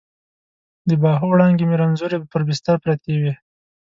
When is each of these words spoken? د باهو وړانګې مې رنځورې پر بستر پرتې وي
د 0.87 0.89
باهو 1.01 1.25
وړانګې 1.31 1.65
مې 1.69 1.75
رنځورې 1.81 2.17
پر 2.31 2.41
بستر 2.47 2.75
پرتې 2.83 3.13
وي 3.21 3.33